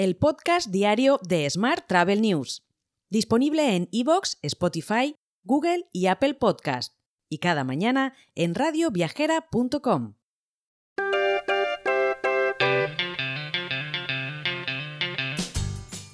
[0.00, 2.62] el podcast diario de Smart Travel News,
[3.10, 6.94] disponible en iVoox, Spotify, Google y Apple Podcast,
[7.28, 10.14] y cada mañana en radioviajera.com.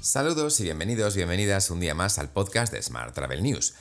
[0.00, 3.74] Saludos y bienvenidos, bienvenidas un día más al podcast de Smart Travel News.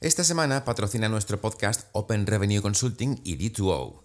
[0.00, 4.00] Esta semana patrocina nuestro podcast Open Revenue Consulting y D2O.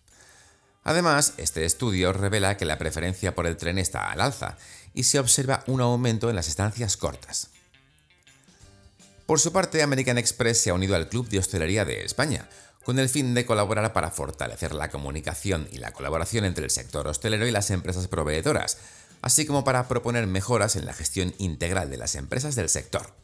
[0.84, 4.58] Además, este estudio revela que la preferencia por el tren está al alza
[4.92, 7.48] y se observa un aumento en las estancias cortas.
[9.26, 12.48] Por su parte, American Express se ha unido al Club de Hostelería de España,
[12.84, 17.08] con el fin de colaborar para fortalecer la comunicación y la colaboración entre el sector
[17.08, 18.76] hostelero y las empresas proveedoras,
[19.22, 23.14] así como para proponer mejoras en la gestión integral de las empresas del sector.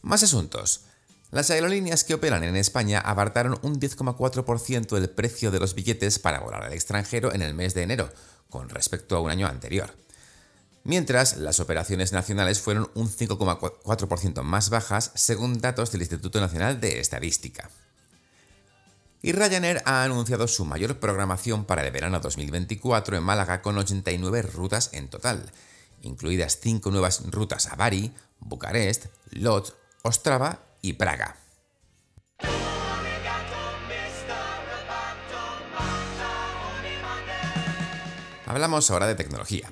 [0.00, 0.86] Más asuntos.
[1.30, 6.40] Las aerolíneas que operan en España abartaron un 10,4% del precio de los billetes para
[6.40, 8.10] volar al extranjero en el mes de enero,
[8.48, 9.94] con respecto a un año anterior.
[10.84, 17.00] Mientras, las operaciones nacionales fueron un 5,4% más bajas, según datos del Instituto Nacional de
[17.00, 17.68] Estadística.
[19.20, 24.42] Y Ryanair ha anunciado su mayor programación para el verano 2024 en Málaga con 89
[24.42, 25.50] rutas en total,
[26.02, 29.72] incluidas 5 nuevas rutas a Bari, Bucarest, Lodz,
[30.02, 31.36] Ostrava y Praga.
[38.46, 39.68] Hablamos ahora de tecnología.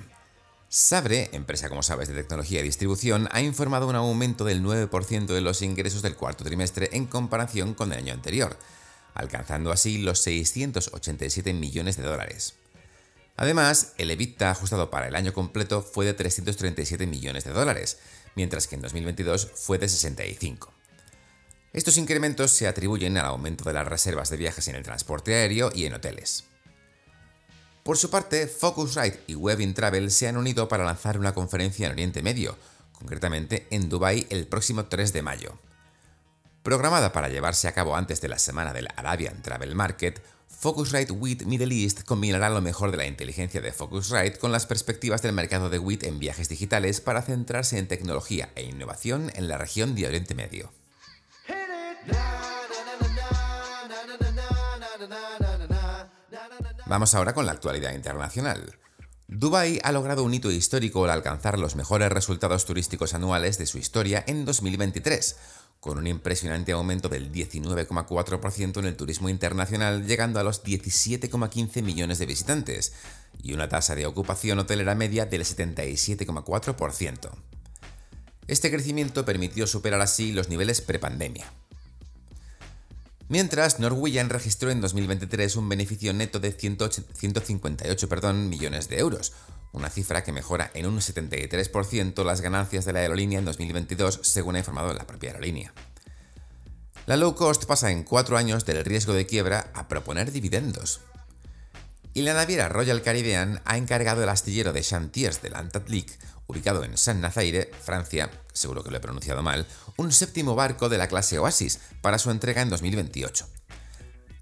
[0.67, 5.39] Sabre, empresa como sabes de tecnología y distribución, ha informado un aumento del 9% de
[5.39, 8.57] los ingresos del cuarto trimestre en comparación con el año anterior,
[9.13, 12.55] alcanzando así los 687 millones de dólares.
[13.37, 17.99] Además, el EBITDA ajustado para el año completo fue de 337 millones de dólares,
[18.35, 20.74] mientras que en 2022 fue de 65.
[21.75, 25.71] Estos incrementos se atribuyen al aumento de las reservas de viajes en el transporte aéreo
[25.75, 26.45] y en hoteles.
[27.83, 31.91] Por su parte, Focusrite y Webin Travel se han unido para lanzar una conferencia en
[31.91, 32.57] Oriente Medio,
[32.93, 35.59] concretamente en Dubái el próximo 3 de mayo.
[36.63, 41.43] Programada para llevarse a cabo antes de la semana del Arabian Travel Market, Focusrite WIT
[41.43, 45.69] Middle East combinará lo mejor de la inteligencia de Focusrite con las perspectivas del mercado
[45.69, 50.07] de WIT en viajes digitales para centrarse en tecnología e innovación en la región de
[50.07, 50.71] Oriente Medio.
[56.87, 58.77] Vamos ahora con la actualidad internacional.
[59.27, 63.79] Dubái ha logrado un hito histórico al alcanzar los mejores resultados turísticos anuales de su
[63.79, 65.35] historia en 2023,
[65.79, 72.19] con un impresionante aumento del 19,4% en el turismo internacional, llegando a los 17,15 millones
[72.19, 72.93] de visitantes,
[73.41, 77.31] y una tasa de ocupación hotelera media del 77,4%.
[78.47, 81.51] Este crecimiento permitió superar así los niveles prepandemia.
[83.27, 89.33] Mientras, Norwegian registró en 2023 un beneficio neto de 158 millones de euros,
[89.71, 94.55] una cifra que mejora en un 73% las ganancias de la aerolínea en 2022, según
[94.55, 95.73] ha informado la propia aerolínea.
[97.07, 101.01] La low cost pasa en cuatro años del riesgo de quiebra a proponer dividendos.
[102.13, 106.97] Y la naviera Royal Caribbean ha encargado el astillero de Chantiers de Lantatlic, ubicado en
[106.97, 109.65] Saint-Nazaire, Francia, seguro que lo he pronunciado mal,
[109.97, 113.47] un séptimo barco de la clase Oasis para su entrega en 2028.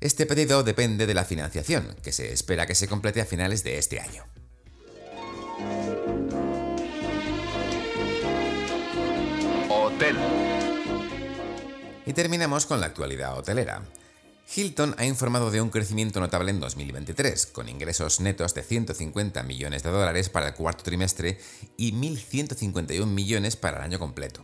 [0.02, 3.78] Este pedido depende de la financiación, que se espera que se complete a finales de
[3.78, 4.26] este año.
[9.70, 10.18] Hotel.
[12.06, 13.82] Y terminamos con la actualidad hotelera.
[14.56, 19.82] Hilton ha informado de un crecimiento notable en 2023, con ingresos netos de 150 millones
[19.82, 21.40] de dólares para el cuarto trimestre
[21.76, 24.44] y 1.151 millones para el año completo.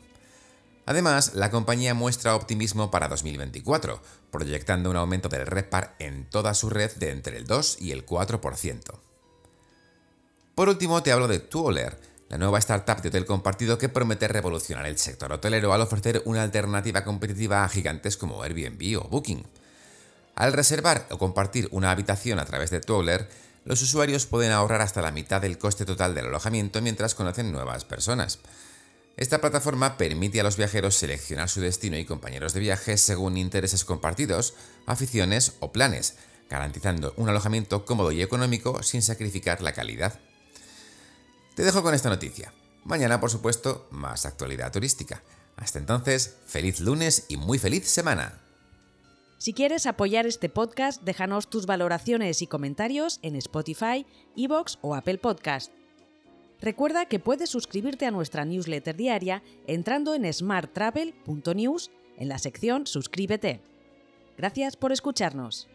[0.88, 4.02] Además, la compañía muestra optimismo para 2024,
[4.32, 8.06] proyectando un aumento del REPAR en toda su red de entre el 2 y el
[8.06, 8.82] 4%.
[10.56, 14.88] Por último, te hablo de Tuoler, la nueva startup de hotel compartido que promete revolucionar
[14.88, 19.46] el sector hotelero al ofrecer una alternativa competitiva a gigantes como Airbnb o Booking.
[20.40, 23.28] Al reservar o compartir una habitación a través de Tuoler,
[23.66, 27.84] los usuarios pueden ahorrar hasta la mitad del coste total del alojamiento mientras conocen nuevas
[27.84, 28.40] personas.
[29.18, 33.84] Esta plataforma permite a los viajeros seleccionar su destino y compañeros de viaje según intereses
[33.84, 34.54] compartidos,
[34.86, 36.16] aficiones o planes,
[36.50, 40.22] garantizando un alojamiento cómodo y económico sin sacrificar la calidad.
[41.54, 42.54] Te dejo con esta noticia.
[42.86, 45.22] Mañana, por supuesto, más actualidad turística.
[45.58, 48.40] Hasta entonces, feliz lunes y muy feliz semana.
[49.40, 54.06] Si quieres apoyar este podcast, déjanos tus valoraciones y comentarios en Spotify,
[54.36, 55.72] Evox o Apple Podcast.
[56.60, 63.62] Recuerda que puedes suscribirte a nuestra newsletter diaria entrando en smarttravel.news en la sección Suscríbete.
[64.38, 65.70] Gracias por escucharnos.